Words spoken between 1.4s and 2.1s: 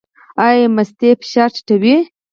ټیټوي؟